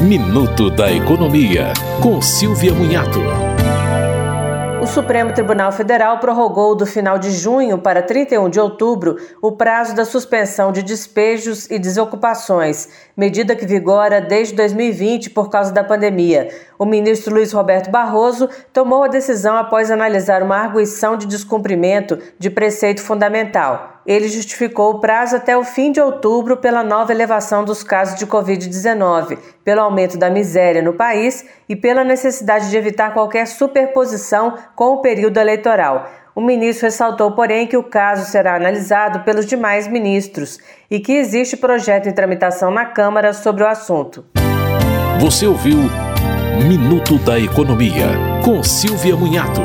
Minuto 0.00 0.70
da 0.70 0.92
Economia, 0.92 1.72
com 2.00 2.22
Silvia 2.22 2.72
Munhato. 2.72 3.18
O 4.80 4.86
Supremo 4.86 5.32
Tribunal 5.32 5.72
Federal 5.72 6.20
prorrogou 6.20 6.76
do 6.76 6.86
final 6.86 7.18
de 7.18 7.32
junho 7.32 7.78
para 7.78 8.00
31 8.00 8.48
de 8.48 8.60
outubro 8.60 9.16
o 9.42 9.50
prazo 9.50 9.96
da 9.96 10.04
suspensão 10.04 10.70
de 10.70 10.84
despejos 10.84 11.68
e 11.68 11.80
desocupações, 11.80 12.88
medida 13.16 13.56
que 13.56 13.66
vigora 13.66 14.20
desde 14.20 14.54
2020 14.54 15.30
por 15.30 15.50
causa 15.50 15.72
da 15.72 15.82
pandemia. 15.82 16.48
O 16.78 16.86
ministro 16.86 17.34
Luiz 17.34 17.50
Roberto 17.50 17.90
Barroso 17.90 18.48
tomou 18.72 19.02
a 19.02 19.08
decisão 19.08 19.56
após 19.56 19.90
analisar 19.90 20.44
uma 20.44 20.58
arguição 20.58 21.16
de 21.16 21.26
descumprimento 21.26 22.16
de 22.38 22.48
preceito 22.48 23.02
fundamental. 23.02 23.97
Ele 24.08 24.26
justificou 24.26 24.92
o 24.92 25.00
prazo 25.00 25.36
até 25.36 25.54
o 25.54 25.62
fim 25.62 25.92
de 25.92 26.00
outubro 26.00 26.56
pela 26.56 26.82
nova 26.82 27.12
elevação 27.12 27.62
dos 27.62 27.82
casos 27.82 28.18
de 28.18 28.26
Covid-19, 28.26 29.36
pelo 29.62 29.82
aumento 29.82 30.16
da 30.16 30.30
miséria 30.30 30.80
no 30.80 30.94
país 30.94 31.44
e 31.68 31.76
pela 31.76 32.02
necessidade 32.02 32.70
de 32.70 32.76
evitar 32.78 33.12
qualquer 33.12 33.46
superposição 33.46 34.54
com 34.74 34.94
o 34.94 35.02
período 35.02 35.36
eleitoral. 35.36 36.10
O 36.34 36.40
ministro 36.40 36.86
ressaltou, 36.86 37.32
porém, 37.32 37.66
que 37.66 37.76
o 37.76 37.82
caso 37.82 38.24
será 38.24 38.54
analisado 38.54 39.24
pelos 39.24 39.44
demais 39.44 39.86
ministros 39.86 40.58
e 40.90 41.00
que 41.00 41.12
existe 41.12 41.54
projeto 41.54 42.08
em 42.08 42.14
tramitação 42.14 42.70
na 42.70 42.86
Câmara 42.86 43.34
sobre 43.34 43.62
o 43.62 43.68
assunto. 43.68 44.24
Você 45.20 45.46
ouviu 45.46 45.80
Minuto 46.66 47.18
da 47.18 47.38
Economia, 47.38 48.06
com 48.42 48.62
Silvia 48.62 49.14
Munhato. 49.14 49.60